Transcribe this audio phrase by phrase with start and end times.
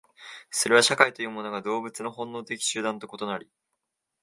[0.49, 3.51] それは社会というものが動物の本能的集団と異なり、